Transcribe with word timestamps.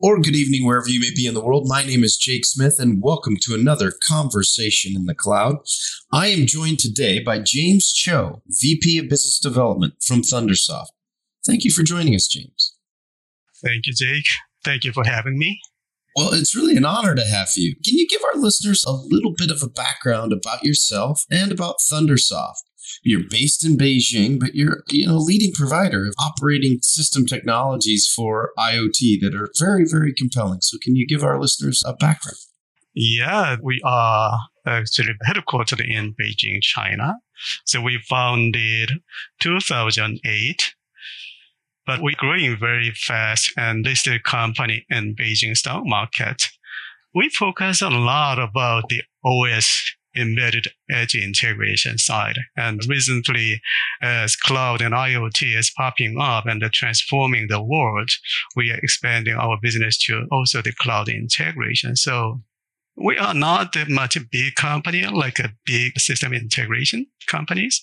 or 0.00 0.18
good 0.18 0.34
evening, 0.34 0.64
wherever 0.64 0.88
you 0.88 0.98
may 0.98 1.10
be 1.14 1.26
in 1.26 1.34
the 1.34 1.44
world. 1.44 1.68
My 1.68 1.84
name 1.84 2.02
is 2.02 2.16
Jake 2.16 2.46
Smith, 2.46 2.78
and 2.78 3.02
welcome 3.02 3.36
to 3.42 3.54
another 3.54 3.92
Conversation 4.02 4.96
in 4.96 5.04
the 5.04 5.14
Cloud. 5.14 5.56
I 6.10 6.28
am 6.28 6.46
joined 6.46 6.78
today 6.78 7.22
by 7.22 7.40
James 7.40 7.92
Cho, 7.92 8.42
VP 8.46 8.98
of 8.98 9.10
Business 9.10 9.38
Development 9.38 9.94
from 10.02 10.22
Thundersoft. 10.22 10.88
Thank 11.46 11.64
you 11.64 11.70
for 11.70 11.82
joining 11.82 12.14
us, 12.14 12.28
James. 12.28 12.76
Thank 13.62 13.86
you, 13.86 13.92
Jake. 13.94 14.24
Thank 14.64 14.84
you 14.84 14.92
for 14.92 15.04
having 15.04 15.38
me. 15.38 15.60
Well, 16.16 16.32
it's 16.32 16.56
really 16.56 16.78
an 16.78 16.86
honor 16.86 17.14
to 17.14 17.24
have 17.24 17.50
you. 17.56 17.74
Can 17.84 17.98
you 17.98 18.08
give 18.08 18.22
our 18.34 18.40
listeners 18.40 18.84
a 18.86 18.92
little 18.92 19.34
bit 19.36 19.50
of 19.50 19.62
a 19.62 19.68
background 19.68 20.32
about 20.32 20.64
yourself 20.64 21.24
and 21.30 21.52
about 21.52 21.76
Thundersoft? 21.78 22.62
You're 23.02 23.28
based 23.28 23.64
in 23.64 23.76
Beijing, 23.76 24.38
but 24.38 24.54
you're 24.54 24.82
you 24.90 25.06
know 25.06 25.16
leading 25.16 25.52
provider 25.52 26.06
of 26.06 26.14
operating 26.18 26.78
system 26.82 27.26
technologies 27.26 28.10
for 28.14 28.50
IoT 28.58 29.20
that 29.20 29.34
are 29.34 29.50
very 29.58 29.84
very 29.84 30.12
compelling. 30.12 30.60
So 30.60 30.78
can 30.82 30.96
you 30.96 31.06
give 31.06 31.22
our 31.22 31.40
listeners 31.40 31.82
a 31.86 31.94
background? 31.94 32.38
Yeah, 32.94 33.56
we 33.62 33.80
are 33.84 34.40
uh, 34.66 34.70
actually 34.70 35.14
headquartered 35.24 35.86
in 35.86 36.14
Beijing, 36.14 36.60
China. 36.60 37.16
So 37.64 37.80
we 37.80 37.98
founded 38.08 38.90
2008 39.40 40.74
but 41.90 42.02
we're 42.02 42.14
growing 42.16 42.56
very 42.56 42.92
fast 42.92 43.52
and 43.56 43.84
listed 43.84 44.22
company 44.22 44.86
in 44.90 45.16
Beijing 45.16 45.56
stock 45.56 45.82
market. 45.84 46.48
We 47.14 47.28
focus 47.30 47.82
a 47.82 47.88
lot 47.88 48.38
about 48.38 48.88
the 48.88 49.02
OS 49.24 49.96
embedded 50.16 50.68
edge 50.90 51.14
integration 51.14 51.98
side. 51.98 52.36
And 52.56 52.80
recently, 52.88 53.60
as 54.02 54.36
cloud 54.36 54.80
and 54.80 54.94
IoT 54.94 55.56
is 55.56 55.72
popping 55.76 56.18
up 56.20 56.46
and 56.46 56.62
transforming 56.72 57.46
the 57.48 57.62
world, 57.62 58.10
we 58.56 58.70
are 58.70 58.78
expanding 58.78 59.34
our 59.34 59.58
business 59.60 59.98
to 60.04 60.26
also 60.30 60.62
the 60.62 60.72
cloud 60.72 61.08
integration. 61.08 61.96
So 61.96 62.40
we 62.96 63.16
are 63.16 63.34
not 63.34 63.72
that 63.72 63.88
much 63.88 64.16
a 64.16 64.20
big 64.20 64.54
company 64.56 65.06
like 65.06 65.38
a 65.38 65.52
big 65.64 65.98
system 65.98 66.32
integration 66.34 67.06
companies, 67.26 67.82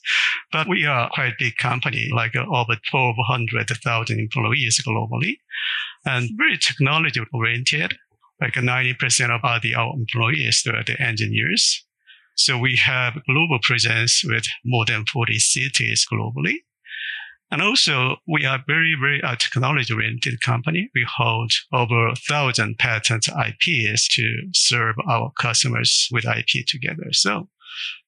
but 0.51 0.67
we 0.67 0.85
are 0.85 1.09
quite 1.13 1.33
big 1.39 1.57
company, 1.57 2.09
like 2.13 2.35
over 2.35 2.77
1200,000 2.91 4.19
employees 4.19 4.79
globally 4.85 5.37
and 6.05 6.29
very 6.37 6.57
technology 6.57 7.21
oriented. 7.33 7.95
Like 8.39 8.53
90% 8.53 9.35
of 9.35 9.41
our, 9.43 9.59
the, 9.59 9.73
our 9.73 9.95
employees 9.95 10.63
are 10.67 10.83
the 10.83 11.01
engineers 11.01 11.86
so 12.37 12.57
we 12.57 12.75
have 12.77 13.23
global 13.25 13.59
presence 13.61 14.23
with 14.23 14.45
more 14.63 14.85
than 14.85 15.05
40 15.05 15.39
cities 15.39 16.05
globally. 16.11 16.57
And 17.49 17.61
also, 17.61 18.17
we 18.27 18.45
are 18.45 18.63
very, 18.67 18.95
very 18.99 19.21
technology 19.39 19.93
oriented 19.93 20.41
company. 20.41 20.89
We 20.93 21.05
hold 21.07 21.51
over 21.73 22.09
a 22.09 22.15
thousand 22.15 22.77
patent 22.77 23.27
IPs 23.29 24.07
to 24.09 24.49
serve 24.53 24.95
our 25.09 25.31
customers 25.39 26.09
with 26.11 26.25
IP 26.25 26.65
together. 26.67 27.11
So 27.11 27.49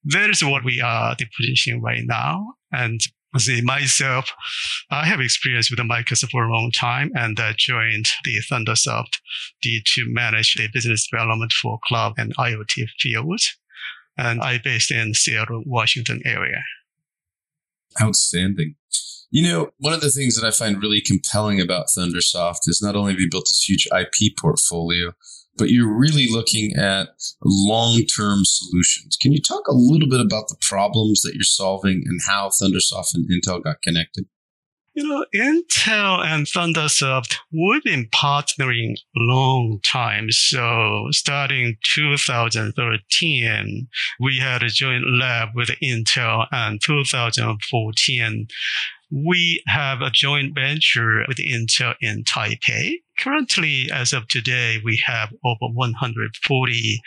that 0.05 0.29
is 0.29 0.43
what 0.43 0.65
we 0.65 0.81
are 0.81 1.15
the 1.17 1.25
position 1.35 1.81
right 1.81 2.03
now. 2.03 2.53
And 2.71 2.99
see 3.37 3.61
myself, 3.61 4.31
I 4.91 5.05
have 5.05 5.21
experience 5.21 5.71
with 5.71 5.79
Microsoft 5.79 6.31
for 6.31 6.43
a 6.43 6.51
long 6.51 6.71
time 6.71 7.11
and 7.15 7.39
I 7.39 7.53
joined 7.57 8.09
the 8.25 8.39
Thundersoft 8.51 9.19
to 9.63 10.05
manage 10.07 10.55
the 10.55 10.67
business 10.73 11.07
development 11.07 11.53
for 11.53 11.79
cloud 11.85 12.13
and 12.17 12.35
IoT 12.37 12.87
fields 12.99 13.57
and 14.19 14.41
I 14.41 14.59
based 14.63 14.91
in 14.91 15.13
Seattle, 15.13 15.63
Washington 15.65 16.21
area. 16.25 16.61
Outstanding. 18.01 18.75
You 19.31 19.43
know, 19.43 19.69
one 19.77 19.93
of 19.93 20.01
the 20.01 20.11
things 20.11 20.35
that 20.35 20.45
I 20.45 20.51
find 20.51 20.81
really 20.81 21.01
compelling 21.01 21.61
about 21.61 21.87
Thundersoft 21.95 22.67
is 22.67 22.81
not 22.81 22.95
only 22.95 23.11
have 23.11 23.21
you 23.21 23.29
built 23.29 23.45
this 23.45 23.63
huge 23.67 23.87
IP 23.95 24.35
portfolio, 24.37 25.13
but 25.57 25.69
you're 25.69 25.93
really 25.93 26.27
looking 26.29 26.75
at 26.75 27.09
long-term 27.43 28.39
solutions. 28.43 29.17
Can 29.21 29.31
you 29.31 29.41
talk 29.41 29.67
a 29.67 29.75
little 29.75 30.09
bit 30.09 30.21
about 30.21 30.47
the 30.47 30.57
problems 30.61 31.21
that 31.21 31.33
you're 31.35 31.43
solving 31.43 32.03
and 32.05 32.19
how 32.27 32.49
Thundersoft 32.49 33.13
and 33.13 33.29
Intel 33.29 33.63
got 33.63 33.81
connected? 33.81 34.25
You 34.99 35.07
know, 35.07 35.25
Intel 35.33 36.25
and 36.25 36.45
Thundersoft, 36.45 37.37
we've 37.53 37.85
been 37.85 38.07
partnering 38.07 38.97
long 39.15 39.79
time. 39.81 40.29
So 40.29 41.07
starting 41.11 41.77
2013, 41.85 43.87
we 44.19 44.39
had 44.39 44.61
a 44.61 44.67
joint 44.67 45.05
lab 45.09 45.55
with 45.55 45.69
Intel 45.81 46.47
and 46.51 46.81
2014, 46.83 48.47
we 49.09 49.63
have 49.67 50.01
a 50.01 50.09
joint 50.09 50.53
venture 50.53 51.23
with 51.29 51.37
Intel 51.37 51.95
in 52.01 52.25
Taipei. 52.25 52.95
Currently, 53.19 53.89
as 53.93 54.11
of 54.11 54.27
today, 54.27 54.81
we 54.83 55.01
have 55.05 55.29
over 55.45 55.73
140 55.73 57.01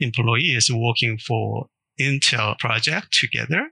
employees 0.00 0.68
working 0.68 1.16
for 1.16 1.68
Intel 2.00 2.58
project 2.58 3.12
together. 3.12 3.70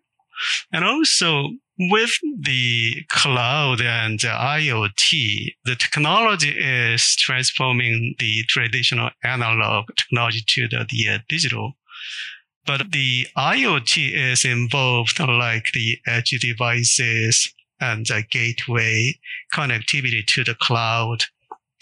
And 0.72 0.84
also 0.84 1.50
with 1.78 2.12
the 2.40 3.04
cloud 3.10 3.80
and 3.80 4.20
the 4.20 4.28
IoT, 4.28 5.54
the 5.64 5.74
technology 5.74 6.50
is 6.50 7.16
transforming 7.16 8.14
the 8.18 8.44
traditional 8.48 9.10
analog 9.24 9.86
technology 9.96 10.42
to 10.46 10.68
the, 10.68 10.86
the 10.88 11.14
uh, 11.14 11.18
digital. 11.28 11.72
But 12.66 12.92
the 12.92 13.26
IoT 13.36 14.14
is 14.14 14.44
involved 14.44 15.18
like 15.20 15.72
the 15.72 15.98
edge 16.06 16.30
devices 16.40 17.52
and 17.80 18.06
the 18.06 18.24
gateway 18.30 19.18
connectivity 19.52 20.24
to 20.26 20.44
the 20.44 20.54
cloud 20.54 21.24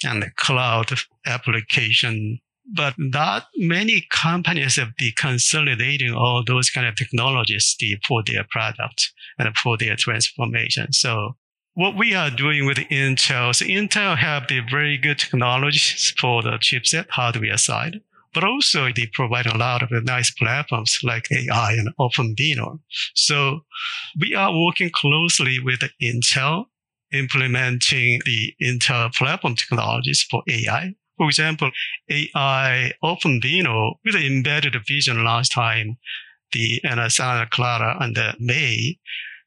and 0.05 0.23
the 0.23 0.31
cloud 0.37 0.91
application 1.27 2.41
but 2.75 2.95
not 2.99 3.47
many 3.57 4.07
companies 4.11 4.77
have 4.77 4.97
been 4.97 5.13
consolidating 5.17 6.15
all 6.15 6.43
those 6.45 6.71
kind 6.71 6.87
of 6.87 6.97
technologies 6.97 7.77
for 8.07 8.23
their 8.25 8.45
product 8.51 9.13
and 9.39 9.57
for 9.57 9.77
their 9.77 9.97
transformation. 9.97 10.93
So 10.93 11.37
what 11.75 11.97
we 11.97 12.15
are 12.15 12.31
doing 12.31 12.67
with 12.67 12.79
Intel, 12.79 13.55
so 13.55 13.65
Intel 13.65 14.17
have 14.17 14.49
the 14.49 14.61
very 14.71 14.99
good 14.99 15.19
technologies 15.19 16.13
for 16.19 16.43
the 16.43 16.53
chipset 16.53 17.09
hardware 17.11 17.57
side, 17.57 18.01
but 18.35 18.45
also 18.45 18.89
they 18.93 19.07
provide 19.13 19.47
a 19.47 19.57
lot 19.57 19.83
of 19.83 19.91
nice 20.05 20.31
platforms 20.31 20.99
like 21.03 21.31
AI 21.31 21.73
and 21.73 21.95
OpenVINO. 21.99 22.81
So 23.15 23.61
we 24.19 24.35
are 24.35 24.53
working 24.53 24.91
closely 24.91 25.59
with 25.59 25.81
Intel 26.03 26.67
implementing 27.13 28.21
the 28.25 28.55
Intel 28.63 29.13
platform 29.15 29.55
technologies 29.55 30.27
for 30.31 30.43
AI 30.49 30.95
for 31.23 31.29
example, 31.29 31.71
AI 32.11 32.93
OpenVINO 33.05 33.95
with 34.05 34.17
embedded 34.17 34.75
vision 34.89 35.23
last 35.23 35.53
time, 35.53 35.97
the 36.51 36.81
Santa 37.09 37.47
Clara 37.49 37.97
and 38.01 38.17
the 38.17 38.35
May, 38.41 38.99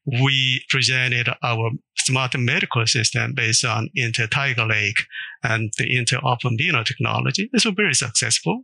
we 0.06 0.64
presented 0.70 1.28
our 1.42 1.72
smart 1.98 2.34
medical 2.38 2.86
system 2.86 3.34
based 3.34 3.62
on 3.66 3.90
Intel 3.94 4.30
Tiger 4.30 4.64
Lake 4.64 5.04
and 5.42 5.70
the 5.76 5.84
Intel 5.84 6.22
OpenVINO 6.22 6.82
technology. 6.86 7.50
This 7.52 7.66
was 7.66 7.74
very 7.74 7.92
successful. 7.92 8.62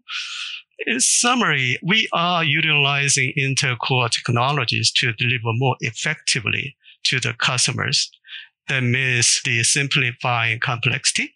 In 0.86 0.98
summary, 0.98 1.78
we 1.82 2.08
are 2.14 2.42
utilizing 2.42 3.34
Intel 3.38 3.76
core 3.78 4.08
technologies 4.08 4.90
to 4.92 5.12
deliver 5.12 5.52
more 5.58 5.76
effectively 5.80 6.76
to 7.04 7.20
the 7.20 7.34
customers. 7.34 8.10
That 8.68 8.82
means 8.82 9.42
the 9.44 9.64
simplifying 9.64 10.60
complexity 10.60 11.34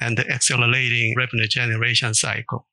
and 0.00 0.16
the 0.16 0.28
accelerating 0.30 1.14
revenue 1.16 1.46
generation 1.46 2.14
cycle. 2.14 2.66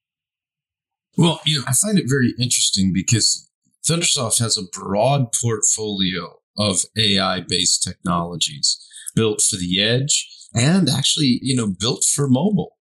Well, 1.17 1.41
you 1.45 1.59
know, 1.59 1.65
I 1.67 1.73
find 1.73 1.97
it 1.97 2.09
very 2.09 2.33
interesting 2.39 2.91
because 2.93 3.49
Thundersoft 3.87 4.39
has 4.39 4.57
a 4.57 4.77
broad 4.77 5.31
portfolio 5.31 6.39
of 6.57 6.81
AI 6.97 7.41
based 7.41 7.83
technologies 7.83 8.77
built 9.15 9.41
for 9.41 9.57
the 9.57 9.81
edge 9.81 10.27
and 10.53 10.89
actually, 10.89 11.39
you 11.41 11.55
know, 11.55 11.67
built 11.67 12.03
for 12.03 12.27
mobile. 12.27 12.77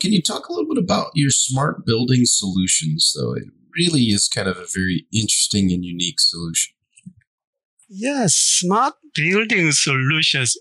Can 0.00 0.12
you 0.12 0.22
talk 0.22 0.48
a 0.48 0.52
little 0.52 0.72
bit 0.72 0.82
about 0.82 1.10
your 1.14 1.30
smart 1.30 1.86
building 1.86 2.22
solutions, 2.24 3.12
though? 3.16 3.34
It 3.34 3.44
really 3.76 4.04
is 4.04 4.28
kind 4.28 4.48
of 4.48 4.56
a 4.56 4.66
very 4.72 5.06
interesting 5.12 5.72
and 5.72 5.84
unique 5.84 6.20
solution. 6.20 6.73
Yes, 7.96 8.34
smart 8.34 8.94
building 9.14 9.70
solutions, 9.70 10.56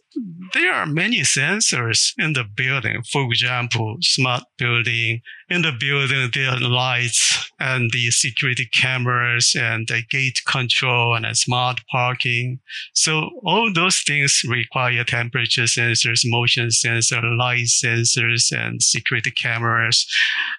there 0.53 0.71
are 0.71 0.85
many 0.85 1.21
sensors 1.21 2.13
in 2.19 2.33
the 2.33 2.44
building. 2.44 3.01
For 3.12 3.24
example, 3.24 3.97
smart 4.01 4.44
building. 4.59 5.21
In 5.50 5.63
the 5.63 5.71
building, 5.71 6.30
there 6.31 6.51
are 6.51 6.59
lights 6.59 7.51
and 7.59 7.89
the 7.91 8.12
security 8.12 8.69
cameras 8.71 9.56
and 9.57 9.88
the 9.88 10.03
gate 10.12 10.41
control 10.45 11.15
and 11.15 11.25
a 11.25 11.33
smart 11.33 11.81
parking. 11.91 12.59
So 12.94 13.31
all 13.44 13.74
those 13.74 14.03
things 14.06 14.41
require 14.47 15.03
temperature 15.03 15.63
sensors, 15.63 16.21
motion 16.25 16.69
sensor, 16.69 17.21
light 17.24 17.65
sensors, 17.65 18.51
and 18.56 18.81
security 18.81 19.31
cameras 19.31 20.06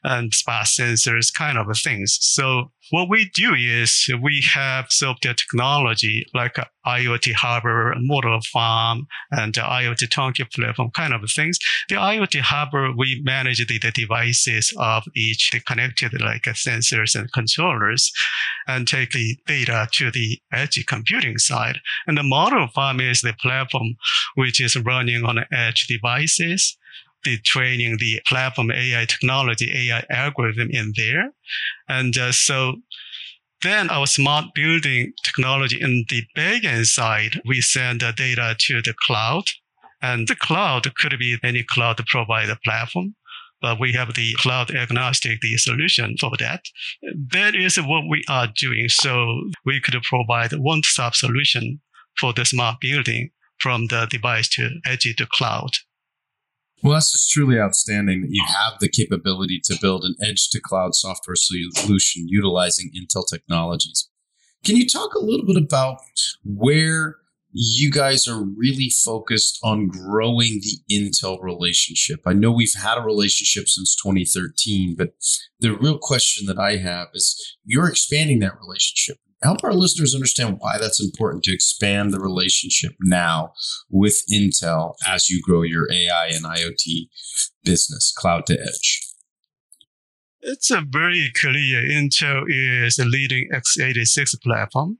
and 0.03 0.35
spot 0.35 0.67
sensors 0.67 1.32
kind 1.32 1.56
of 1.56 1.67
things. 1.79 2.19
So 2.20 2.73
what 2.91 3.09
we 3.09 3.31
do 3.35 3.55
is 3.55 4.09
we 4.23 4.45
have 4.53 4.87
software 4.91 5.35
technology 5.35 6.27
like 6.35 6.57
IoT 6.87 7.33
harbor, 7.33 7.95
model 7.99 8.41
farm, 8.53 9.07
and 9.31 9.55
IoT 9.55 10.11
turnkey 10.11 10.45
platform 10.45 10.91
kind 10.91 11.15
of 11.15 11.23
things. 11.31 11.59
The 11.89 11.97
IoT 11.97 12.41
harbor, 12.41 12.93
we 12.97 13.23
manage 13.25 13.67
the, 13.67 13.79
the 13.79 13.91
devices 13.91 14.73
of 14.79 15.05
each 15.15 15.51
the 15.51 15.61
connected 15.61 16.21
like 16.21 16.43
sensors 16.43 17.15
and 17.15 17.33
controllers 17.33 18.13
and 18.67 18.87
take 18.87 19.13
the 19.13 19.37
data 19.47 19.89
to 19.93 20.11
the 20.11 20.41
edge 20.53 20.85
computing 20.87 21.39
side. 21.39 21.79
And 22.07 22.19
the 22.19 22.23
model 22.23 22.69
farm 22.69 23.01
is 23.01 23.21
the 23.21 23.35
platform 23.41 23.95
which 24.35 24.61
is 24.61 24.77
running 24.77 25.25
on 25.25 25.45
edge 25.53 25.87
devices 25.87 26.77
the 27.25 27.38
training 27.38 27.97
the 27.99 28.21
platform 28.26 28.71
AI 28.71 29.05
technology, 29.06 29.73
AI 29.75 30.05
algorithm 30.11 30.69
in 30.71 30.93
there. 30.97 31.32
And 31.88 32.17
uh, 32.17 32.32
so 32.32 32.76
then 33.62 33.91
our 33.91 34.06
smart 34.06 34.47
building 34.55 35.12
technology 35.23 35.81
in 35.81 36.05
the 36.09 36.23
backend 36.37 36.87
side, 36.87 37.41
we 37.47 37.61
send 37.61 38.00
the 38.00 38.12
data 38.12 38.55
to 38.59 38.82
the 38.82 38.94
cloud. 39.06 39.44
And 40.03 40.29
the 40.29 40.37
cloud 40.37 40.94
could 40.97 41.19
be 41.19 41.38
any 41.43 41.62
cloud 41.62 41.97
provider 42.06 42.59
platform, 42.62 43.15
but 43.62 43.81
we 43.81 43.93
have 43.94 44.15
the 44.15 44.35
cloud 44.35 44.70
agnostic 44.70 45.41
the 45.41 45.56
solution 45.56 46.17
for 46.20 46.32
that. 46.38 46.65
That 47.32 47.55
is 47.55 47.77
what 47.79 48.05
we 48.09 48.23
are 48.29 48.49
doing. 48.55 48.88
So 48.91 49.50
we 49.65 49.81
could 49.81 50.00
provide 50.03 50.53
one-stop 50.53 51.15
solution 51.15 51.81
for 52.20 52.35
the 52.35 52.44
smart 52.44 52.81
building 52.81 53.31
from 53.59 53.87
the 53.87 54.06
device 54.11 54.49
to 54.50 54.69
edge 54.85 55.09
to 55.17 55.27
cloud. 55.27 55.70
Well, 56.85 56.93
that's 56.93 57.13
just 57.13 57.31
truly 57.31 57.59
outstanding 57.59 58.21
that 58.21 58.31
you 58.31 58.45
have 58.47 58.79
the 58.79 58.91
capability 58.91 59.59
to 59.65 59.79
build 59.81 60.05
an 60.05 60.17
edge 60.23 60.51
to 60.51 60.61
cloud 60.61 60.95
software 60.95 61.35
solution 61.35 62.29
utilizing 62.29 62.91
Intel 62.95 63.25
technologies. 63.27 64.11
Can 64.65 64.77
you 64.77 64.87
talk 64.87 65.15
a 65.15 65.25
little 65.25 65.47
bit 65.47 65.57
about 65.57 65.97
where 66.45 67.17
you 67.53 67.91
guys 67.91 68.29
are 68.29 68.45
really 68.45 68.91
focused 68.91 69.59
on 69.65 69.89
growing 69.89 70.61
the 70.61 70.79
Intel 70.93 71.43
relationship? 71.43 72.21
I 72.27 72.35
know 72.35 72.53
we've 72.53 72.75
had 72.75 72.99
a 72.99 73.03
relationship 73.03 73.67
since 73.69 73.97
2013, 73.97 74.95
but 74.95 75.15
the 75.61 75.75
real 75.75 75.97
question 75.97 76.47
that 76.49 76.59
I 76.59 76.77
have 76.77 77.09
is 77.15 77.57
you're 77.65 77.89
expanding 77.89 78.41
that 78.41 78.61
relationship 78.61 79.17
help 79.44 79.62
our 79.62 79.75
listeners 79.75 80.14
understand 80.14 80.56
why 80.58 80.79
that's 80.79 81.02
important 81.02 81.44
to 81.44 81.52
expand 81.52 82.12
the 82.12 82.20
relationship 82.20 82.93
now 83.00 83.52
with 83.91 84.23
Intel 84.32 84.94
as 85.06 85.29
you 85.29 85.41
grow 85.43 85.62
your 85.62 85.91
AI 85.93 86.29
and 86.29 86.44
IoT 86.44 87.08
business, 87.62 88.12
cloud 88.17 88.46
to 88.46 88.58
edge. 88.58 89.00
It's 90.41 90.70
a 90.70 90.82
very 90.87 91.31
clear. 91.35 91.82
Intel 91.82 92.44
is 92.49 92.99
a 92.99 93.05
leading 93.05 93.49
x86 93.55 94.43
platform 94.43 94.99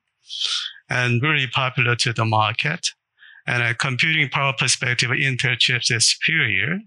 and 0.89 1.21
very 1.21 1.47
popular 1.47 1.97
to 1.97 2.13
the 2.13 2.25
market. 2.25 2.89
And 3.47 3.63
a 3.63 3.75
computing 3.75 4.31
power 4.31 4.55
perspective, 4.59 5.11
Intel 5.11 5.59
chips 5.59 5.91
is 5.91 6.11
superior 6.11 6.79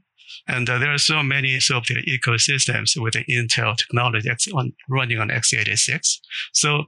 and 0.48 0.70
uh, 0.70 0.78
there 0.78 0.94
are 0.94 0.98
so 0.98 1.24
many 1.24 1.60
software 1.60 2.02
ecosystems 2.04 3.00
with 3.02 3.14
Intel 3.14 3.76
technology 3.76 4.30
on, 4.54 4.74
running 4.90 5.20
on 5.20 5.30
x86. 5.30 6.18
So 6.54 6.86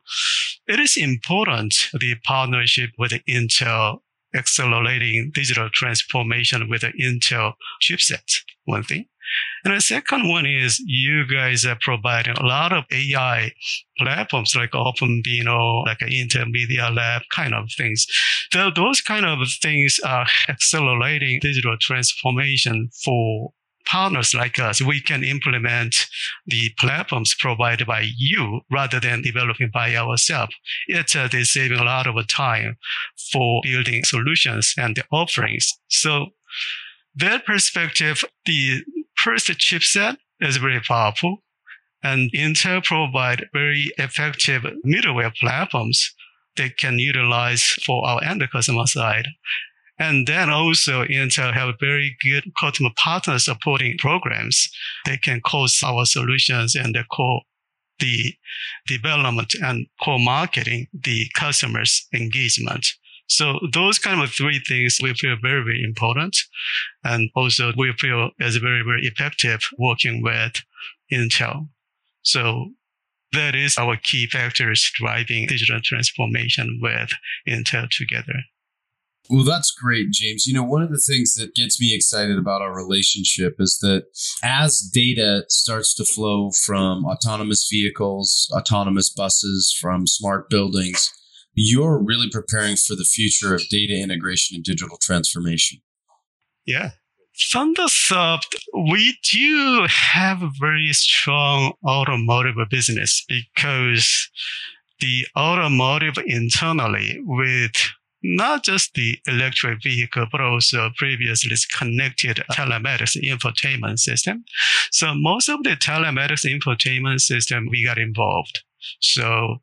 it 0.67 0.79
is 0.79 0.97
important 0.97 1.75
the 1.99 2.15
partnership 2.23 2.91
with 2.97 3.11
Intel 3.29 3.99
accelerating 4.35 5.31
digital 5.33 5.69
transformation 5.71 6.69
with 6.69 6.81
the 6.81 6.91
Intel 7.01 7.53
chipset, 7.81 8.31
one 8.69 8.83
thing. 8.83 9.05
And 9.63 9.75
the 9.75 9.81
second 9.81 10.27
one 10.27 10.45
is 10.45 10.79
you 10.79 11.27
guys 11.27 11.65
are 11.65 11.77
providing 11.79 12.35
a 12.37 12.45
lot 12.45 12.73
of 12.73 12.85
AI 12.91 13.51
platforms 13.97 14.55
like 14.55 14.71
OpenVINO, 14.71 15.85
like 15.85 15.99
Intel 15.99 16.49
Media 16.49 16.89
Lab 16.89 17.23
kind 17.31 17.53
of 17.53 17.69
things. 17.77 18.07
So 18.51 18.71
those 18.73 19.01
kind 19.01 19.25
of 19.25 19.39
things 19.61 19.99
are 20.03 20.25
accelerating 20.47 21.39
digital 21.41 21.77
transformation 21.79 22.89
for 23.03 23.51
partners 23.89 24.33
like 24.33 24.59
us, 24.59 24.81
we 24.81 25.01
can 25.01 25.23
implement 25.23 26.07
the 26.45 26.71
platforms 26.79 27.35
provided 27.37 27.87
by 27.87 28.07
you 28.17 28.61
rather 28.71 28.99
than 28.99 29.21
developing 29.21 29.69
by 29.73 29.95
ourselves. 29.95 30.53
It's 30.87 31.15
uh, 31.15 31.27
saving 31.43 31.79
a 31.79 31.83
lot 31.83 32.07
of 32.07 32.27
time 32.27 32.77
for 33.31 33.61
building 33.63 34.03
solutions 34.03 34.73
and 34.77 34.95
the 34.95 35.03
offerings. 35.11 35.79
So 35.87 36.27
that 37.19 37.45
perspective, 37.45 38.23
the 38.45 38.83
first 39.15 39.47
chipset 39.47 40.17
is 40.39 40.57
very 40.57 40.79
powerful. 40.81 41.43
And 42.01 42.31
Intel 42.31 42.83
provide 42.83 43.47
very 43.53 43.91
effective 43.97 44.63
middleware 44.85 45.35
platforms 45.35 46.13
that 46.55 46.77
can 46.77 46.97
utilize 46.97 47.63
for 47.85 48.07
our 48.07 48.23
end 48.23 48.43
customer 48.51 48.87
side. 48.87 49.27
And 49.97 50.27
then 50.27 50.49
also 50.49 51.03
Intel 51.03 51.53
have 51.53 51.75
very 51.79 52.15
good 52.23 52.45
customer 52.57 52.91
partner 52.95 53.37
supporting 53.37 53.97
programs. 53.97 54.69
They 55.05 55.17
can 55.17 55.41
cause 55.41 55.81
our 55.83 56.05
solutions 56.05 56.73
and 56.75 56.95
co 57.11 57.41
the 57.99 58.33
development 58.87 59.53
and 59.61 59.85
co-marketing 60.01 60.87
the 60.93 61.27
customers 61.35 62.07
engagement. 62.13 62.87
So 63.29 63.59
those 63.71 63.99
kind 63.99 64.21
of 64.21 64.31
three 64.31 64.59
things 64.67 64.99
we 65.01 65.13
feel 65.13 65.35
very, 65.41 65.63
very 65.63 65.83
important. 65.83 66.35
And 67.03 67.29
also 67.35 67.71
we 67.77 67.93
feel 67.97 68.31
is 68.39 68.57
very, 68.57 68.81
very 68.83 69.05
effective 69.05 69.61
working 69.77 70.23
with 70.23 70.61
Intel. 71.13 71.69
So 72.23 72.71
that 73.31 73.55
is 73.55 73.77
our 73.77 73.97
key 73.97 74.27
factors 74.27 74.91
driving 74.95 75.47
digital 75.47 75.79
transformation 75.83 76.79
with 76.81 77.11
Intel 77.47 77.87
together. 77.89 78.43
Well, 79.29 79.43
that's 79.43 79.69
great, 79.69 80.09
James. 80.11 80.47
You 80.47 80.55
know, 80.55 80.63
one 80.63 80.81
of 80.81 80.89
the 80.89 80.97
things 80.97 81.35
that 81.35 81.53
gets 81.53 81.79
me 81.79 81.93
excited 81.93 82.39
about 82.39 82.63
our 82.63 82.75
relationship 82.75 83.57
is 83.59 83.77
that 83.81 84.05
as 84.43 84.81
data 84.91 85.43
starts 85.49 85.93
to 85.95 86.05
flow 86.05 86.49
from 86.49 87.05
autonomous 87.05 87.67
vehicles, 87.71 88.51
autonomous 88.57 89.11
buses, 89.11 89.75
from 89.79 90.07
smart 90.07 90.49
buildings, 90.49 91.11
you're 91.53 92.01
really 92.01 92.29
preparing 92.31 92.75
for 92.75 92.95
the 92.95 93.03
future 93.03 93.53
of 93.53 93.67
data 93.69 93.93
integration 93.93 94.55
and 94.55 94.63
digital 94.63 94.97
transformation. 95.01 95.79
Yeah. 96.65 96.91
Thundersoft, 97.53 98.55
we 98.73 99.17
do 99.31 99.87
have 99.89 100.43
a 100.43 100.51
very 100.59 100.91
strong 100.91 101.73
automotive 101.87 102.55
business 102.69 103.23
because 103.27 104.29
the 104.99 105.25
automotive 105.37 106.15
internally 106.25 107.19
with 107.23 107.71
not 108.21 108.63
just 108.63 108.93
the 108.95 109.17
electric 109.27 109.81
vehicle, 109.81 110.25
but 110.31 110.41
also 110.41 110.89
previously 110.97 111.55
connected 111.77 112.43
telematics 112.51 113.15
infotainment 113.23 113.99
system. 113.99 114.43
So 114.91 115.13
most 115.13 115.47
of 115.47 115.63
the 115.63 115.71
telematics 115.71 116.45
infotainment 116.45 117.21
system, 117.21 117.67
we 117.69 117.85
got 117.85 117.97
involved. 117.97 118.63
So 119.01 119.57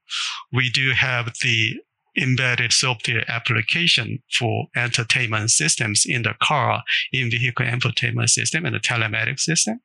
we 0.53 0.71
do 0.71 0.93
have 0.93 1.33
the 1.43 1.77
embedded 2.19 2.73
software 2.73 3.25
application 3.31 4.23
for 4.39 4.67
entertainment 4.75 5.51
systems 5.51 6.05
in 6.07 6.23
the 6.23 6.35
car, 6.43 6.83
in 7.13 7.31
vehicle 7.31 7.67
infotainment 7.67 8.31
system 8.31 8.65
and 8.65 8.75
the 8.75 8.81
telematics 8.81 9.41
system. 9.41 9.81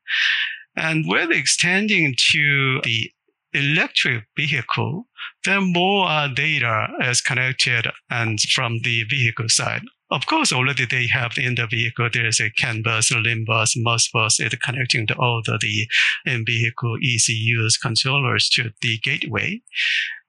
And 0.75 1.05
we're 1.07 1.31
extending 1.31 2.15
to 2.31 2.79
the 2.83 3.11
electric 3.53 4.25
vehicle, 4.37 5.07
then 5.43 5.73
more 5.73 6.07
uh, 6.07 6.29
data 6.29 6.87
is 7.01 7.21
connected 7.21 7.87
and 8.09 8.39
from 8.39 8.79
the 8.83 9.03
vehicle 9.03 9.49
side. 9.49 9.81
Of 10.11 10.25
course, 10.25 10.51
already 10.51 10.85
they 10.85 11.07
have 11.07 11.37
in 11.37 11.55
the 11.55 11.67
vehicle, 11.67 12.09
there's 12.11 12.41
a 12.41 12.49
CAN 12.49 12.81
bus, 12.81 13.11
LIN 13.11 13.45
bus, 13.45 13.75
MOS 13.77 14.09
bus, 14.09 14.41
it 14.41 14.61
connecting 14.61 15.07
to 15.07 15.15
all 15.15 15.41
the, 15.45 15.57
the 15.61 15.87
um, 16.29 16.41
in-vehicle 16.41 16.97
ECUs 17.01 17.77
controllers 17.77 18.49
to 18.49 18.71
the 18.81 18.97
gateway. 18.97 19.61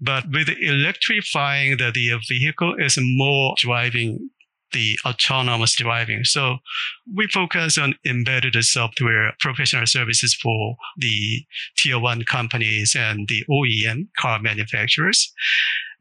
But 0.00 0.30
with 0.30 0.48
electrifying 0.60 1.78
the, 1.78 1.90
the 1.92 2.12
vehicle 2.28 2.76
is 2.78 2.96
more 3.00 3.56
driving 3.58 4.30
the 4.72 4.98
autonomous 5.04 5.76
driving. 5.76 6.24
So 6.24 6.58
we 7.14 7.26
focus 7.28 7.76
on 7.76 7.94
embedded 8.06 8.54
software 8.64 9.32
professional 9.38 9.86
services 9.86 10.34
for 10.34 10.76
the 10.96 11.44
tier 11.76 11.98
one 11.98 12.22
companies 12.24 12.96
and 12.98 13.28
the 13.28 13.44
OEM 13.50 14.08
car 14.18 14.40
manufacturers. 14.40 15.32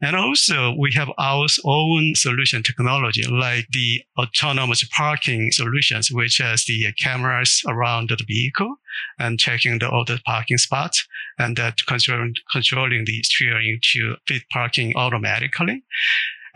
And 0.02 0.16
also 0.16 0.74
we 0.76 0.90
have 0.94 1.08
our 1.16 1.46
own 1.64 2.14
solution 2.16 2.64
technology, 2.64 3.22
like 3.24 3.68
the 3.70 4.02
autonomous 4.18 4.82
parking 4.84 5.52
solutions, 5.52 6.10
which 6.10 6.38
has 6.38 6.64
the 6.64 6.92
cameras 6.98 7.62
around 7.68 8.08
the 8.08 8.18
vehicle 8.26 8.74
and 9.20 9.38
checking 9.38 9.78
the, 9.78 9.88
the 10.08 10.20
parking 10.26 10.58
spots 10.58 11.06
and 11.38 11.56
that 11.56 11.86
controlling, 11.86 12.34
controlling 12.50 13.04
the 13.04 13.22
steering 13.22 13.78
to 13.92 14.16
fit 14.26 14.42
parking 14.52 14.92
automatically. 14.96 15.84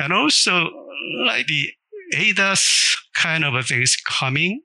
And 0.00 0.12
also 0.12 0.68
like 1.24 1.46
the 1.46 1.70
ADAS 2.14 2.96
kind 3.14 3.44
of 3.44 3.64
things 3.64 3.96
coming. 3.96 4.62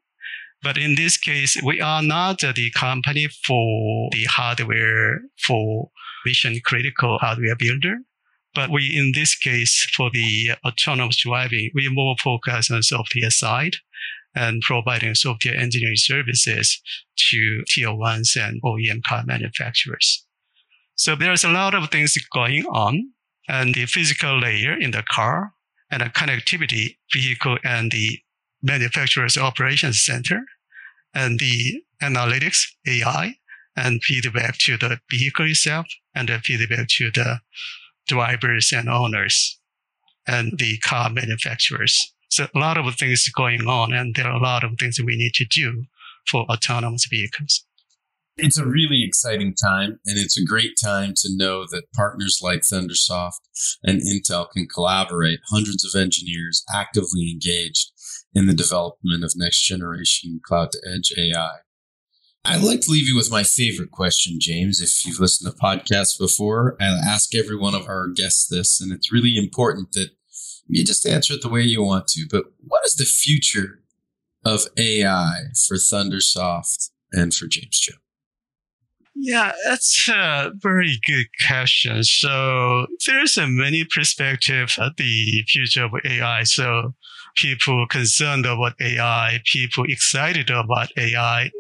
But 0.64 0.78
in 0.78 0.96
this 0.96 1.18
case, 1.18 1.60
we 1.64 1.82
are 1.82 2.04
not 2.04 2.40
the 2.40 2.72
company 2.72 3.28
for 3.46 4.10
the 4.12 4.26
hardware 4.26 5.22
for 5.46 5.90
mission 6.26 6.60
critical 6.64 7.18
hardware 7.20 7.56
builder. 7.56 7.98
But 8.54 8.70
we, 8.70 8.98
in 8.98 9.14
this 9.16 9.36
case, 9.36 9.88
for 9.96 10.10
the 10.12 10.52
autonomous 10.66 11.24
driving, 11.24 11.72
we 11.74 11.90
more 11.90 12.16
focus 12.22 12.70
on 12.70 12.84
software 12.84 13.30
side 13.30 13.76
and 14.36 14.62
providing 14.62 15.16
software 15.16 15.56
engineering 15.56 15.96
services 15.96 16.82
to 17.30 17.64
tier 17.68 17.94
ones 17.94 18.36
and 18.40 18.62
OEM 18.62 19.04
car 19.04 19.24
manufacturers. 19.26 20.26
So 20.96 21.16
there's 21.16 21.44
a 21.44 21.50
lot 21.50 21.74
of 21.74 21.90
things 21.90 22.16
going 22.34 22.66
on 22.66 23.12
and 23.48 23.74
the 23.74 23.86
physical 23.86 24.40
layer 24.40 24.78
in 24.78 24.92
the 24.92 25.04
car 25.10 25.54
and 25.90 26.02
the 26.02 26.06
connectivity 26.06 26.98
vehicle 27.14 27.58
and 27.64 27.92
the 27.92 28.20
manufacturer's 28.62 29.38
operations 29.38 30.04
center 30.04 30.42
and 31.14 31.40
the 31.40 31.82
analytics 32.02 32.60
AI 32.88 33.36
and 33.76 34.04
feedback 34.04 34.58
to 34.60 34.78
the 34.78 35.00
vehicle 35.10 35.50
itself 35.50 35.88
and 36.14 36.30
the 36.30 36.40
feedback 36.40 36.88
to 36.88 37.12
the 37.12 37.40
drivers 38.12 38.74
and 38.76 38.90
owners 38.90 39.58
and 40.28 40.60
the 40.60 40.78
car 40.80 41.10
manufacturers. 41.10 42.14
So 42.30 42.48
a 42.54 42.60
lot 42.60 42.78
of 42.78 42.96
things 42.96 43.28
going 43.30 43.68
on 43.68 43.94
and 43.94 44.14
there 44.16 44.28
are 44.28 44.38
a 44.38 44.44
lot 44.44 44.66
of 44.66 44.72
things 44.78 45.00
we 45.00 45.16
need 45.16 45.34
to 45.36 45.46
do 45.46 45.86
for 46.30 46.42
autonomous 46.44 47.08
vehicles. 47.10 47.66
It's 48.38 48.58
a 48.58 48.66
really 48.66 49.04
exciting 49.04 49.54
time, 49.54 50.00
and 50.06 50.18
it's 50.18 50.38
a 50.38 50.46
great 50.46 50.72
time 50.82 51.14
to 51.18 51.30
know 51.36 51.66
that 51.70 51.92
partners 51.94 52.40
like 52.42 52.62
Thundersoft 52.62 53.42
and 53.84 54.02
Intel 54.02 54.50
can 54.50 54.68
collaborate, 54.68 55.40
hundreds 55.50 55.84
of 55.84 56.00
engineers 56.00 56.64
actively 56.74 57.30
engaged 57.32 57.92
in 58.34 58.48
the 58.48 58.54
development 58.54 59.24
of 59.24 59.34
next 59.36 59.62
generation 59.62 60.40
cloud 60.44 60.72
to 60.72 60.80
edge 60.90 61.14
AI. 61.18 61.58
I'd 62.44 62.64
like 62.64 62.82
to 62.82 62.92
leave 62.92 63.08
you 63.08 63.16
with 63.16 63.32
my 63.32 63.44
favorite 63.44 63.92
question, 63.92 64.38
James. 64.40 64.82
If 64.82 65.06
you've 65.06 65.20
listened 65.20 65.52
to 65.52 65.58
podcasts 65.58 66.18
before, 66.18 66.76
I 66.80 66.86
ask 66.86 67.36
every 67.36 67.56
one 67.56 67.76
of 67.76 67.88
our 67.88 68.08
guests 68.08 68.48
this, 68.48 68.82
and 68.82 68.92
it's 68.92 69.12
really 69.12 69.38
important 69.38 69.92
that 69.92 70.10
you 70.68 70.84
just 70.84 71.06
answer 71.06 71.36
it 71.36 71.42
the 71.42 71.50
way 71.50 71.62
you 71.62 71.84
want 71.84 72.08
to. 72.10 72.26
But 72.30 72.46
what 72.60 72.86
is 72.86 72.96
the 72.96 73.06
future 73.06 73.84
of 74.44 74.62
AI 74.76 75.44
for 75.68 75.78
Thundersoft 75.78 76.90
and 77.12 77.34
for 77.34 77.46
James 77.46 77.80
Cho? 77.80 77.94
Yeah, 79.14 79.52
that's 79.66 80.10
a 80.10 80.52
very 80.56 81.00
good 81.06 81.28
question. 81.46 82.04
So 82.04 82.88
there's 83.06 83.38
a 83.38 83.46
many 83.46 83.86
perspectives 83.86 84.80
at 84.80 84.98
the 84.98 85.44
future 85.48 85.86
of 85.86 85.92
AI. 86.04 86.44
So 86.44 86.96
people 87.36 87.86
concerned 87.88 88.48
about 88.48 88.74
AI, 88.82 89.40
people 89.46 89.84
excited 89.88 90.50
about 90.50 90.90
AI, 90.98 91.52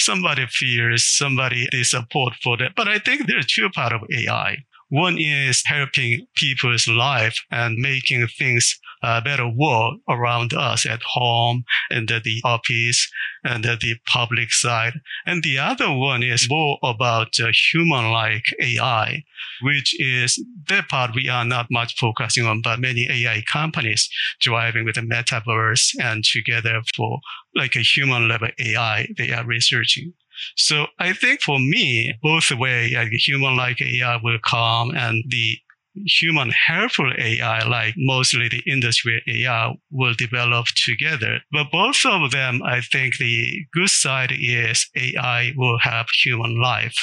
somebody 0.00 0.46
fears, 0.46 1.04
somebody 1.04 1.68
they 1.72 1.82
support 1.82 2.34
for 2.42 2.56
that. 2.58 2.72
But 2.76 2.88
I 2.88 2.98
think 2.98 3.26
there's 3.26 3.46
two 3.46 3.68
part 3.70 3.92
of 3.92 4.02
AI. 4.12 4.58
One 4.90 5.18
is 5.18 5.62
helping 5.66 6.26
people's 6.34 6.88
life 6.88 7.44
and 7.50 7.76
making 7.76 8.26
things 8.28 8.78
a 9.02 9.20
better 9.20 9.48
world 9.48 10.00
around 10.08 10.52
us 10.52 10.86
at 10.86 11.02
home 11.02 11.64
and 11.90 12.10
at 12.10 12.24
the 12.24 12.40
office 12.44 13.08
and 13.44 13.64
at 13.66 13.80
the 13.80 13.96
public 14.06 14.52
side. 14.52 14.94
And 15.26 15.42
the 15.42 15.58
other 15.58 15.92
one 15.92 16.22
is 16.22 16.48
more 16.48 16.78
about 16.82 17.38
uh, 17.40 17.52
human-like 17.72 18.54
AI, 18.60 19.24
which 19.62 19.94
is 20.00 20.42
that 20.68 20.88
part 20.88 21.14
we 21.14 21.28
are 21.28 21.44
not 21.44 21.70
much 21.70 21.96
focusing 21.96 22.46
on, 22.46 22.62
but 22.62 22.80
many 22.80 23.08
AI 23.10 23.44
companies 23.50 24.08
driving 24.40 24.84
with 24.84 24.96
the 24.96 25.02
metaverse 25.02 25.94
and 26.00 26.24
together 26.24 26.80
for 26.96 27.20
like 27.54 27.76
a 27.76 27.80
human 27.80 28.28
level 28.28 28.48
AI 28.58 29.08
they 29.16 29.32
are 29.32 29.46
researching. 29.46 30.14
So 30.56 30.86
I 30.98 31.12
think 31.12 31.42
for 31.42 31.58
me, 31.58 32.14
both 32.22 32.50
way, 32.50 32.92
like 32.94 33.10
human 33.12 33.56
like 33.56 33.80
AI 33.80 34.18
will 34.22 34.38
come 34.44 34.90
and 34.94 35.24
the 35.28 35.58
human 36.06 36.50
helpful 36.50 37.12
AI, 37.18 37.66
like 37.66 37.94
mostly 37.96 38.48
the 38.48 38.62
industry 38.70 39.22
AI 39.28 39.74
will 39.90 40.14
develop 40.14 40.66
together. 40.76 41.40
But 41.52 41.70
both 41.72 42.04
of 42.04 42.30
them, 42.30 42.62
I 42.62 42.80
think 42.80 43.16
the 43.16 43.66
good 43.72 43.90
side 43.90 44.32
is 44.32 44.88
AI 44.96 45.52
will 45.56 45.78
have 45.80 46.06
human 46.24 46.60
life. 46.60 46.96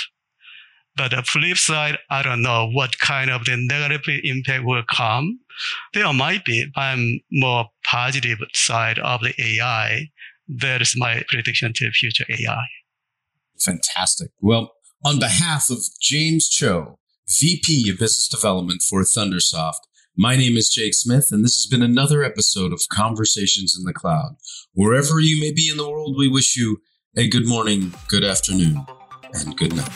But 0.95 1.11
the 1.11 1.23
flip 1.23 1.57
side, 1.57 1.97
I 2.09 2.23
don't 2.23 2.41
know 2.41 2.69
what 2.71 2.99
kind 2.99 3.29
of 3.29 3.43
the 3.43 3.57
negative 3.57 4.21
impact 4.23 4.63
will 4.63 4.83
come. 4.89 5.39
There 5.93 6.11
might 6.13 6.45
be. 6.45 6.71
I'm 6.75 7.19
more 7.31 7.67
positive 7.85 8.39
side 8.53 8.99
of 8.99 9.21
the 9.21 9.33
AI. 9.37 10.09
That 10.47 10.81
is 10.81 10.95
my 10.95 11.23
prediction 11.27 11.73
to 11.75 11.91
future 11.91 12.25
AI. 12.29 12.63
Fantastic. 13.59 14.31
Well, 14.41 14.71
on 15.03 15.19
behalf 15.19 15.69
of 15.69 15.79
James 16.01 16.47
Cho, 16.49 16.99
VP 17.39 17.89
of 17.89 17.99
Business 17.99 18.27
Development 18.27 18.81
for 18.81 19.01
Thundersoft, 19.01 19.81
my 20.17 20.35
name 20.35 20.55
is 20.55 20.69
Jake 20.69 20.93
Smith, 20.93 21.27
and 21.31 21.43
this 21.43 21.57
has 21.57 21.67
been 21.67 21.81
another 21.81 22.23
episode 22.23 22.71
of 22.71 22.81
Conversations 22.89 23.75
in 23.77 23.83
the 23.83 23.93
Cloud. 23.93 24.37
Wherever 24.73 25.19
you 25.19 25.39
may 25.41 25.51
be 25.51 25.69
in 25.69 25.77
the 25.77 25.89
world, 25.89 26.15
we 26.17 26.29
wish 26.29 26.55
you 26.55 26.81
a 27.17 27.27
good 27.27 27.47
morning, 27.47 27.93
good 28.07 28.23
afternoon, 28.23 28.85
and 29.33 29.57
good 29.57 29.75
night. 29.75 29.91